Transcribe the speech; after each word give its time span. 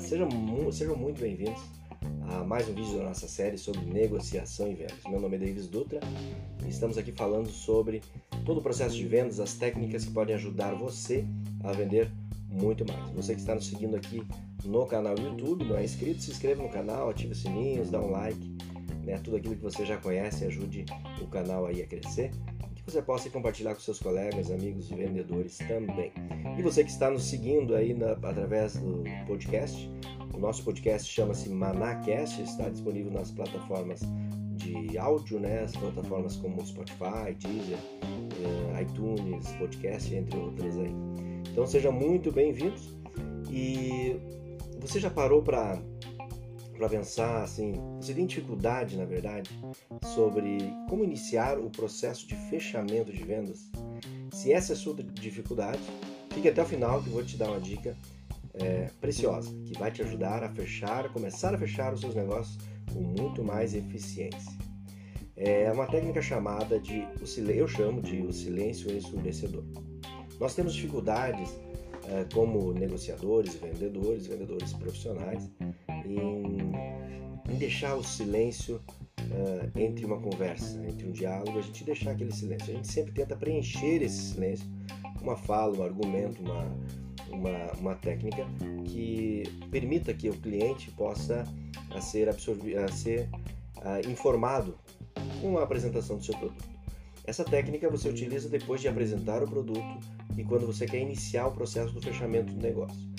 sejam, 0.00 0.72
sejam 0.72 0.96
muito 0.96 1.20
bem-vindos 1.20 1.60
a 2.30 2.44
mais 2.44 2.66
um 2.66 2.72
vídeo 2.72 2.96
da 2.96 3.04
nossa 3.04 3.28
série 3.28 3.58
sobre 3.58 3.82
negociação 3.82 4.70
e 4.70 4.74
vendas. 4.74 4.96
Meu 5.06 5.20
nome 5.20 5.36
é 5.36 5.38
Davis 5.38 5.66
Dutra 5.68 6.00
e 6.64 6.70
estamos 6.70 6.96
aqui 6.96 7.12
falando 7.12 7.50
sobre 7.50 8.00
todo 8.46 8.60
o 8.60 8.62
processo 8.62 8.96
de 8.96 9.06
vendas, 9.06 9.38
as 9.38 9.52
técnicas 9.52 10.06
que 10.06 10.12
podem 10.12 10.34
ajudar 10.34 10.74
você 10.74 11.26
a 11.62 11.72
vender 11.72 12.10
muito 12.48 12.86
mais. 12.86 13.10
Você 13.10 13.34
que 13.34 13.40
está 13.40 13.54
nos 13.54 13.66
seguindo 13.66 13.96
aqui 13.96 14.26
no 14.64 14.86
canal 14.86 15.14
YouTube, 15.18 15.66
não 15.66 15.76
é 15.76 15.84
inscrito, 15.84 16.22
se 16.22 16.30
inscreva 16.30 16.62
no 16.62 16.70
canal, 16.70 17.10
ative 17.10 17.32
os 17.32 17.42
sininhos, 17.42 17.90
dá 17.90 18.00
um 18.00 18.10
like, 18.10 18.56
né? 19.04 19.20
tudo 19.22 19.36
aquilo 19.36 19.56
que 19.56 19.62
você 19.62 19.84
já 19.84 19.98
conhece 19.98 20.46
ajude 20.46 20.86
o 21.20 21.26
canal 21.26 21.66
aí 21.66 21.82
a 21.82 21.86
crescer 21.86 22.30
que 22.84 22.90
você 22.90 23.00
possa 23.00 23.30
compartilhar 23.30 23.74
com 23.74 23.80
seus 23.80 23.98
colegas, 24.00 24.50
amigos 24.50 24.90
e 24.90 24.94
vendedores 24.94 25.58
também. 25.58 26.12
E 26.58 26.62
você 26.62 26.82
que 26.82 26.90
está 26.90 27.10
nos 27.10 27.24
seguindo 27.24 27.74
aí 27.74 27.94
na, 27.94 28.12
através 28.12 28.76
do 28.76 29.04
podcast, 29.26 29.88
o 30.34 30.38
nosso 30.38 30.64
podcast 30.64 31.10
chama-se 31.10 31.48
Manacast, 31.48 32.42
está 32.42 32.68
disponível 32.68 33.12
nas 33.12 33.30
plataformas 33.30 34.00
de 34.56 34.98
áudio, 34.98 35.38
né? 35.38 35.60
As 35.60 35.76
plataformas 35.76 36.36
como 36.36 36.64
Spotify, 36.66 37.34
Deezer, 37.38 37.78
eh, 38.02 38.82
iTunes, 38.82 39.46
podcast, 39.52 40.14
entre 40.14 40.38
outras 40.38 40.76
aí. 40.76 40.94
Então 41.50 41.66
sejam 41.66 41.92
muito 41.92 42.32
bem-vindos 42.32 42.96
e 43.50 44.16
você 44.80 44.98
já 44.98 45.10
parou 45.10 45.42
para 45.42 45.80
para 46.82 46.88
pensar 46.88 47.44
assim, 47.44 47.74
você 48.00 48.12
tem 48.12 48.26
dificuldade, 48.26 48.96
na 48.96 49.04
verdade, 49.04 49.48
sobre 50.02 50.58
como 50.88 51.04
iniciar 51.04 51.56
o 51.56 51.70
processo 51.70 52.26
de 52.26 52.34
fechamento 52.50 53.12
de 53.12 53.22
vendas? 53.22 53.70
Se 54.32 54.52
essa 54.52 54.72
é 54.72 54.74
a 54.74 54.76
sua 54.76 54.96
dificuldade, 55.00 55.78
fique 56.34 56.48
até 56.48 56.60
o 56.60 56.66
final 56.66 57.00
que 57.00 57.08
eu 57.08 57.12
vou 57.12 57.24
te 57.24 57.36
dar 57.36 57.50
uma 57.50 57.60
dica 57.60 57.96
é, 58.54 58.90
preciosa 59.00 59.54
que 59.64 59.78
vai 59.78 59.92
te 59.92 60.02
ajudar 60.02 60.42
a 60.42 60.48
fechar, 60.48 61.12
começar 61.12 61.54
a 61.54 61.58
fechar 61.58 61.94
os 61.94 62.00
seus 62.00 62.16
negócios 62.16 62.58
com 62.92 63.00
muito 63.00 63.44
mais 63.44 63.74
eficiência. 63.74 64.50
É 65.36 65.70
uma 65.70 65.86
técnica 65.86 66.20
chamada 66.20 66.80
de, 66.80 67.06
eu 67.56 67.68
chamo 67.68 68.02
de 68.02 68.22
o 68.22 68.32
silêncio 68.32 68.90
ensurdecedor. 68.90 69.62
Nós 70.40 70.56
temos 70.56 70.74
dificuldades 70.74 71.48
é, 72.08 72.26
como 72.34 72.72
negociadores, 72.72 73.54
vendedores, 73.54 74.26
vendedores 74.26 74.72
profissionais, 74.72 75.48
em 76.04 76.31
deixar 77.62 77.94
o 77.94 78.02
silêncio 78.02 78.80
uh, 79.20 79.78
entre 79.78 80.04
uma 80.04 80.20
conversa, 80.20 80.84
entre 80.84 81.06
um 81.06 81.12
diálogo, 81.12 81.60
a 81.60 81.62
gente 81.62 81.84
deixar 81.84 82.10
aquele 82.10 82.32
silêncio. 82.32 82.72
A 82.72 82.74
gente 82.74 82.88
sempre 82.88 83.12
tenta 83.12 83.36
preencher 83.36 84.02
esse 84.02 84.32
silêncio 84.32 84.66
com 85.16 85.22
uma 85.22 85.36
fala, 85.36 85.78
um 85.78 85.84
argumento, 85.84 86.42
uma, 86.42 86.64
uma, 87.30 87.72
uma 87.78 87.94
técnica 87.94 88.44
que 88.84 89.44
permita 89.70 90.12
que 90.12 90.28
o 90.28 90.32
cliente 90.32 90.90
possa 90.90 91.44
a 91.94 92.00
ser, 92.00 92.28
absorvido, 92.28 92.80
a 92.80 92.88
ser 92.88 93.28
uh, 93.76 94.10
informado 94.10 94.76
com 95.40 95.56
a 95.56 95.62
apresentação 95.62 96.16
do 96.16 96.24
seu 96.24 96.36
produto. 96.36 96.64
Essa 97.24 97.44
técnica 97.44 97.88
você 97.88 98.08
utiliza 98.08 98.48
depois 98.48 98.80
de 98.80 98.88
apresentar 98.88 99.40
o 99.40 99.46
produto 99.46 100.00
e 100.36 100.42
quando 100.42 100.66
você 100.66 100.84
quer 100.84 100.98
iniciar 100.98 101.46
o 101.46 101.52
processo 101.52 101.92
do 101.92 102.02
fechamento 102.02 102.52
do 102.52 102.60
negócio. 102.60 103.11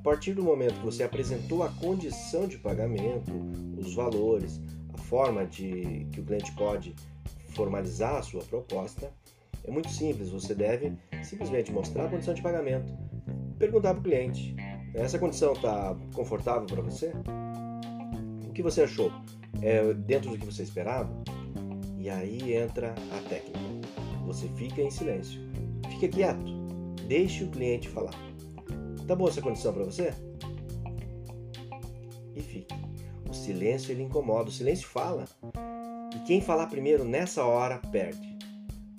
A 0.00 0.02
partir 0.02 0.32
do 0.32 0.42
momento 0.42 0.76
que 0.76 0.86
você 0.86 1.02
apresentou 1.02 1.62
a 1.62 1.68
condição 1.68 2.48
de 2.48 2.56
pagamento, 2.56 3.30
os 3.76 3.94
valores, 3.94 4.58
a 4.94 4.96
forma 4.96 5.44
de 5.44 6.06
que 6.10 6.20
o 6.20 6.24
cliente 6.24 6.50
pode 6.52 6.96
formalizar 7.50 8.16
a 8.16 8.22
sua 8.22 8.42
proposta, 8.42 9.12
é 9.62 9.70
muito 9.70 9.90
simples. 9.90 10.30
Você 10.30 10.54
deve 10.54 10.94
simplesmente 11.22 11.70
mostrar 11.70 12.06
a 12.06 12.08
condição 12.08 12.32
de 12.32 12.40
pagamento, 12.40 12.90
perguntar 13.58 13.92
para 13.92 14.00
o 14.00 14.02
cliente: 14.02 14.56
essa 14.94 15.18
condição 15.18 15.52
está 15.52 15.94
confortável 16.14 16.64
para 16.64 16.80
você? 16.80 17.12
O 18.48 18.52
que 18.54 18.62
você 18.62 18.84
achou? 18.84 19.12
É 19.60 19.92
dentro 19.92 20.30
do 20.30 20.38
que 20.38 20.46
você 20.46 20.62
esperava? 20.62 21.12
E 21.98 22.08
aí 22.08 22.54
entra 22.54 22.94
a 23.12 23.28
técnica. 23.28 23.60
Você 24.24 24.48
fica 24.56 24.80
em 24.80 24.90
silêncio, 24.90 25.42
fica 25.90 26.08
quieto, 26.08 26.50
deixe 27.06 27.44
o 27.44 27.50
cliente 27.50 27.86
falar. 27.86 28.29
Tá 29.10 29.16
boa 29.16 29.28
essa 29.28 29.42
condição 29.42 29.72
para 29.72 29.82
você? 29.82 30.14
E 32.36 32.40
fique. 32.40 32.72
O 33.28 33.34
silêncio 33.34 33.90
ele 33.90 34.04
incomoda, 34.04 34.50
o 34.50 34.52
silêncio 34.52 34.86
fala. 34.86 35.24
E 36.14 36.18
quem 36.20 36.40
falar 36.40 36.68
primeiro 36.68 37.02
nessa 37.02 37.44
hora 37.44 37.78
perde. 37.90 38.38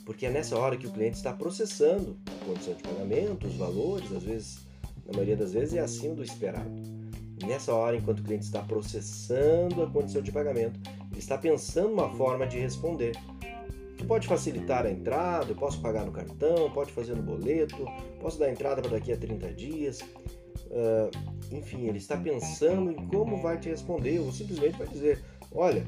Porque 0.03 0.25
é 0.25 0.29
nessa 0.29 0.59
hora 0.59 0.75
que 0.75 0.85
o 0.85 0.91
cliente 0.91 1.15
está 1.15 1.31
processando 1.31 2.19
a 2.27 2.45
condição 2.45 2.73
de 2.73 2.83
pagamento, 2.83 3.47
os 3.47 3.55
valores, 3.55 4.11
às 4.11 4.23
vezes, 4.23 4.67
na 5.05 5.13
maioria 5.13 5.37
das 5.37 5.53
vezes, 5.53 5.75
é 5.75 5.79
acima 5.79 6.13
do 6.13 6.23
esperado. 6.25 6.69
E 7.41 7.45
nessa 7.45 7.73
hora, 7.73 7.95
enquanto 7.95 8.19
o 8.19 8.23
cliente 8.23 8.43
está 8.43 8.61
processando 8.61 9.81
a 9.81 9.89
condição 9.89 10.21
de 10.21 10.29
pagamento, 10.33 10.77
ele 11.09 11.19
está 11.19 11.37
pensando 11.37 11.93
uma 11.93 12.09
forma 12.17 12.45
de 12.45 12.59
responder 12.59 13.13
pode 14.11 14.27
facilitar 14.27 14.85
a 14.85 14.91
entrada, 14.91 15.55
posso 15.55 15.79
pagar 15.79 16.05
no 16.05 16.11
cartão, 16.11 16.69
pode 16.71 16.91
fazer 16.91 17.15
no 17.15 17.23
boleto, 17.23 17.77
posso 18.19 18.37
dar 18.37 18.51
entrada 18.51 18.81
para 18.81 18.91
daqui 18.91 19.13
a 19.13 19.15
30 19.15 19.53
dias. 19.53 20.01
Uh, 20.01 21.55
enfim, 21.55 21.87
ele 21.87 21.97
está 21.97 22.17
pensando 22.17 22.91
em 22.91 23.07
como 23.07 23.41
vai 23.41 23.57
te 23.57 23.69
responder, 23.69 24.19
ou 24.19 24.29
simplesmente 24.33 24.77
vai 24.77 24.87
dizer: 24.89 25.23
Olha, 25.53 25.85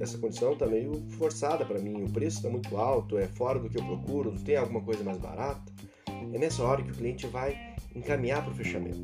essa 0.00 0.18
condição 0.18 0.54
está 0.54 0.66
meio 0.66 1.04
forçada 1.10 1.64
para 1.64 1.78
mim, 1.78 2.02
o 2.02 2.10
preço 2.10 2.38
está 2.38 2.50
muito 2.50 2.76
alto, 2.76 3.16
é 3.16 3.28
fora 3.28 3.60
do 3.60 3.70
que 3.70 3.78
eu 3.78 3.84
procuro, 3.84 4.36
tem 4.44 4.56
alguma 4.56 4.80
coisa 4.80 5.04
mais 5.04 5.18
barata. 5.18 5.72
É 6.32 6.38
nessa 6.38 6.64
hora 6.64 6.82
que 6.82 6.90
o 6.90 6.94
cliente 6.94 7.28
vai 7.28 7.76
encaminhar 7.94 8.42
para 8.42 8.50
o 8.50 8.56
fechamento. 8.56 8.98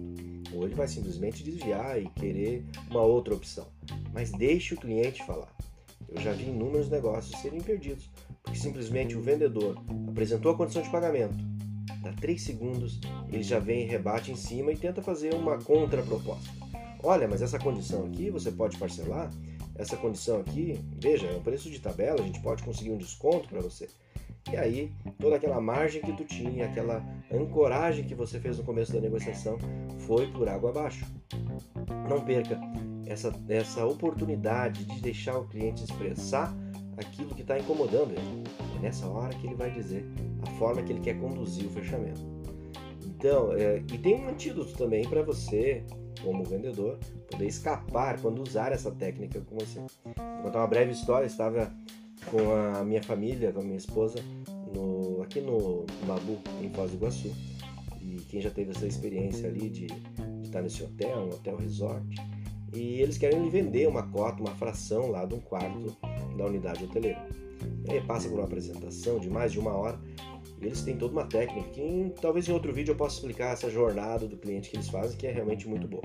Ou 0.53 0.65
ele 0.65 0.75
vai 0.75 0.89
simplesmente 0.89 1.45
desviar 1.45 2.03
e 2.03 2.09
querer 2.09 2.65
uma 2.91 3.03
outra 3.03 3.37
opção. 3.37 3.69
Mas 4.13 4.33
deixe 4.33 4.75
o 4.75 4.77
cliente 4.77 5.25
falar. 5.25 5.55
Eu 6.09 6.21
já 6.21 6.33
vi 6.33 6.45
inúmeros 6.45 6.89
negócios 6.89 7.41
serem 7.41 7.61
perdidos 7.61 8.11
porque 8.43 8.59
simplesmente 8.59 9.15
o 9.15 9.21
vendedor 9.21 9.77
apresentou 10.09 10.53
a 10.53 10.57
condição 10.57 10.83
de 10.83 10.91
pagamento. 10.91 11.37
Dá 12.03 12.13
3 12.13 12.41
segundos, 12.41 13.01
ele 13.29 13.43
já 13.43 13.59
vem, 13.59 13.87
rebate 13.87 14.33
em 14.33 14.37
cima 14.37 14.73
e 14.73 14.77
tenta 14.77 15.03
fazer 15.03 15.35
uma 15.35 15.59
contraproposta. 15.59 16.51
Olha, 17.03 17.29
mas 17.29 17.43
essa 17.43 17.59
condição 17.59 18.07
aqui 18.07 18.31
você 18.31 18.51
pode 18.51 18.79
parcelar? 18.79 19.31
Essa 19.77 19.97
condição 19.97 20.41
aqui, 20.41 20.81
veja, 21.01 21.27
é 21.27 21.37
um 21.37 21.43
preço 21.43 21.71
de 21.71 21.79
tabela, 21.79 22.21
a 22.21 22.25
gente 22.25 22.41
pode 22.41 22.63
conseguir 22.63 22.91
um 22.91 22.99
desconto 22.99 23.49
para 23.49 23.61
você. 23.61 23.89
E 24.51 24.57
aí, 24.57 24.93
toda 25.19 25.37
aquela 25.37 25.61
margem 25.61 26.01
que 26.01 26.13
tu 26.13 26.25
tinha, 26.25 26.67
aquela 26.67 27.05
ancoragem 27.31 28.05
que 28.05 28.15
você 28.15 28.41
fez 28.41 28.59
no 28.59 28.65
começo 28.65 28.93
da 28.93 29.01
negociação, 29.01 29.59
foi 30.07 30.27
por 30.33 30.49
água 30.49 30.71
abaixo. 30.71 31.05
Não 32.09 32.25
perca 32.25 32.59
essa, 33.09 33.33
essa 33.49 33.85
oportunidade 33.87 34.85
de 34.85 35.01
deixar 35.01 35.39
o 35.39 35.49
cliente 35.49 35.83
expressar 35.85 36.55
aquilo 36.97 37.35
que 37.35 37.43
está 37.43 37.59
incomodando 37.59 38.13
ele. 38.13 38.45
É 38.77 38.81
nessa 38.81 39.07
hora 39.07 39.35
que 39.35 39.47
ele 39.47 39.55
vai 39.55 39.71
dizer 39.71 40.05
a 40.43 40.51
forma 40.53 40.83
que 40.83 40.93
ele 40.93 41.01
quer 41.01 41.19
conduzir 41.19 41.67
o 41.67 41.71
fechamento. 41.71 42.21
Então, 43.07 43.53
é, 43.53 43.79
e 43.79 43.99
tem 43.99 44.15
um 44.15 44.29
antídoto 44.29 44.73
também 44.75 45.09
para 45.09 45.23
você, 45.23 45.85
como 46.23 46.45
vendedor, 46.45 46.99
poder 47.31 47.47
escapar 47.47 48.21
quando 48.21 48.43
usar 48.43 48.73
essa 48.73 48.91
técnica 48.91 49.41
com 49.41 49.57
você. 49.59 49.81
Vou 49.81 50.43
contar 50.45 50.61
uma 50.61 50.67
breve 50.67 50.93
história. 50.93 51.27
Estava 51.27 51.73
com 52.31 52.53
a 52.53 52.85
minha 52.85 53.03
família, 53.03 53.53
com 53.53 53.61
a 53.61 53.65
minha 53.65 53.77
esposa, 53.77 54.19
no, 54.75 55.23
aqui 55.23 55.41
no 55.41 55.87
Mabu, 56.07 56.39
em 56.63 56.71
Foz 56.71 56.91
do 56.91 56.97
Iguaçu. 56.97 57.33
E 58.01 58.17
quem 58.29 58.41
já 58.41 58.51
teve 58.51 58.71
essa 58.71 58.87
experiência 58.87 59.49
ali 59.49 59.69
de, 59.69 59.87
de 59.87 60.43
estar 60.43 60.63
nesse 60.63 60.83
hotel, 60.83 61.19
um 61.19 61.29
hotel 61.29 61.57
resort, 61.57 62.07
e 62.73 63.01
eles 63.01 63.19
querem 63.19 63.43
lhe 63.43 63.51
vender 63.51 63.89
uma 63.89 64.03
cota, 64.03 64.41
uma 64.41 64.55
fração 64.55 65.11
lá 65.11 65.25
de 65.25 65.34
um 65.34 65.41
quarto 65.41 65.97
da 66.37 66.47
unidade 66.47 66.85
hoteleira. 66.85 67.26
Aí 67.88 68.00
passa 68.00 68.29
por 68.29 68.37
uma 68.37 68.44
apresentação 68.44 69.19
de 69.19 69.29
mais 69.29 69.53
de 69.53 69.59
uma 69.59 69.73
hora 69.73 69.99
e 70.61 70.67
eles 70.67 70.82
têm 70.82 70.97
toda 70.97 71.12
uma 71.12 71.26
técnica 71.26 71.69
que 71.70 71.81
em, 71.81 72.11
talvez 72.11 72.49
em 72.49 72.53
outro 72.53 72.73
vídeo 72.73 72.93
eu 72.93 72.97
possa 72.97 73.17
explicar 73.17 73.53
essa 73.53 73.70
jornada 73.70 74.26
do 74.26 74.37
cliente 74.37 74.70
que 74.70 74.76
eles 74.76 74.88
fazem, 74.88 75.17
que 75.17 75.26
é 75.26 75.32
realmente 75.32 75.69
muito 75.69 75.87
boa. 75.87 76.03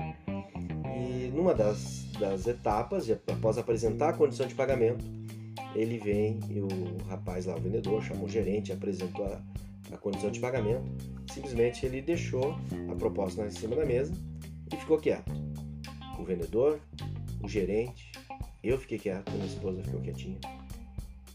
E 0.96 1.30
numa 1.34 1.54
das, 1.54 2.04
das 2.18 2.46
etapas, 2.46 3.10
após 3.10 3.58
apresentar 3.58 4.10
a 4.10 4.12
condição 4.12 4.46
de 4.46 4.54
pagamento, 4.54 5.04
ele 5.74 5.98
vem 5.98 6.38
e 6.48 6.60
o 6.60 6.68
rapaz 7.08 7.46
lá, 7.46 7.56
o 7.56 7.60
vendedor, 7.60 8.02
chamou 8.02 8.26
o 8.26 8.28
gerente, 8.28 8.72
apresentou 8.72 9.26
a, 9.26 9.42
a 9.92 9.98
condição 9.98 10.30
de 10.30 10.38
pagamento. 10.38 10.84
Simplesmente 11.32 11.84
ele 11.84 12.00
deixou 12.00 12.56
a 12.90 12.94
proposta 12.94 13.44
em 13.44 13.50
cima 13.50 13.74
da 13.74 13.84
mesa 13.84 14.12
e 14.72 14.76
ficou 14.76 14.98
quieto. 14.98 15.32
O 16.18 16.24
vendedor, 16.24 16.80
o 17.42 17.48
gerente, 17.48 18.12
eu 18.62 18.78
fiquei 18.78 18.98
quieto, 18.98 19.30
minha 19.32 19.46
esposa 19.46 19.82
ficou 19.82 20.00
quietinha. 20.00 20.38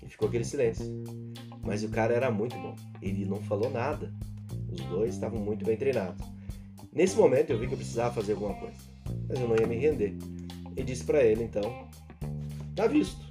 E 0.04 0.10
ficou 0.10 0.28
aquele 0.28 0.44
silêncio. 0.44 0.86
Mas 1.62 1.84
o 1.84 1.90
cara 1.90 2.14
era 2.14 2.32
muito 2.32 2.56
bom. 2.58 2.76
Ele 3.02 3.26
não 3.26 3.38
falou 3.44 3.70
nada. 3.70 4.12
Os 4.72 4.82
dois 4.86 5.14
estavam 5.14 5.40
muito 5.40 5.66
bem 5.66 5.78
treinados. 5.78 6.26
Nesse 6.92 7.16
momento 7.16 7.52
eu 7.52 7.60
vi 7.60 7.68
que 7.68 7.74
eu 7.74 7.78
precisava 7.78 8.16
fazer 8.16 8.34
alguma 8.34 8.56
coisa. 8.56 8.78
Mas 9.28 9.40
eu 9.40 9.48
não 9.48 9.56
ia 9.56 9.68
me 9.68 9.78
render. 9.78 10.18
E 10.76 10.84
disse 10.84 11.04
para 11.04 11.24
ele 11.24 11.44
então: 11.44 11.88
Tá 12.76 12.88
visto. 12.88 13.30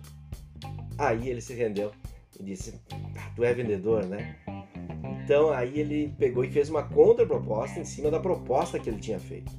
Aí 0.97 1.29
ele 1.29 1.41
se 1.41 1.55
rendeu 1.55 1.93
e 2.39 2.43
disse: 2.43 2.75
ah, 3.17 3.33
Tu 3.35 3.45
é 3.45 3.55
vendedor, 3.55 4.05
né? 4.07 4.37
Então 5.29 5.51
aí 5.51 5.79
ele 5.79 6.15
pegou 6.19 6.43
e 6.43 6.51
fez 6.51 6.71
uma 6.71 6.83
contraproposta 6.83 7.79
em 7.79 7.85
cima 7.85 8.11
da 8.11 8.19
proposta 8.19 8.79
que 8.79 8.89
ele 8.89 8.99
tinha 8.99 9.21
feito. 9.21 9.53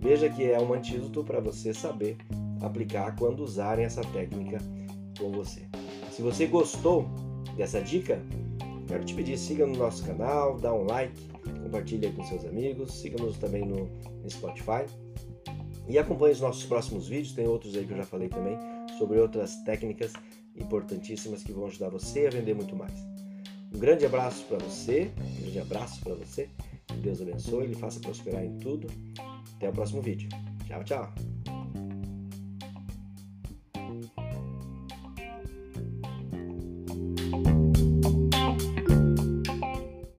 Veja 0.00 0.28
que 0.28 0.50
é 0.50 0.58
um 0.58 0.72
antídoto 0.72 1.22
para 1.22 1.38
você 1.38 1.72
saber 1.72 2.16
aplicar 2.60 3.14
quando 3.14 3.38
usarem 3.38 3.84
essa 3.84 4.02
técnica 4.02 4.58
com 5.16 5.30
você. 5.30 5.62
Se 6.10 6.20
você 6.20 6.46
gostou 6.46 7.06
dessa 7.56 7.80
dica, 7.80 8.20
quero 8.88 9.04
te 9.04 9.14
pedir, 9.14 9.38
siga 9.38 9.64
no 9.68 9.76
nosso 9.76 10.04
canal, 10.04 10.56
dá 10.56 10.74
um 10.74 10.82
like, 10.82 11.14
compartilhe 11.62 12.10
com 12.10 12.24
seus 12.24 12.44
amigos, 12.44 12.92
siga-nos 13.00 13.38
também 13.38 13.64
no 13.64 13.88
Spotify 14.28 14.84
e 15.88 15.96
acompanhe 15.96 16.32
os 16.32 16.40
nossos 16.40 16.64
próximos 16.64 17.06
vídeos, 17.06 17.34
tem 17.34 17.46
outros 17.46 17.76
aí 17.76 17.86
que 17.86 17.92
eu 17.92 17.98
já 17.98 18.04
falei 18.04 18.28
também, 18.28 18.58
sobre 18.98 19.20
outras 19.20 19.62
técnicas 19.62 20.12
importantíssimas 20.56 21.44
que 21.44 21.52
vão 21.52 21.66
ajudar 21.66 21.88
você 21.88 22.26
a 22.26 22.30
vender 22.30 22.54
muito 22.54 22.74
mais. 22.74 23.17
Um 23.74 23.78
grande 23.78 24.06
abraço 24.06 24.44
para 24.46 24.58
você, 24.58 25.10
um 25.18 25.40
grande 25.42 25.60
abraço 25.60 26.00
para 26.00 26.14
você, 26.14 26.48
que 26.86 26.94
Deus 26.94 27.20
abençoe, 27.20 27.64
Ele 27.64 27.74
faça 27.74 28.00
prosperar 28.00 28.44
em 28.44 28.58
tudo. 28.58 28.88
Até 29.56 29.68
o 29.68 29.72
próximo 29.72 30.00
vídeo. 30.00 30.28
Tchau, 30.66 30.84
tchau. 30.84 31.37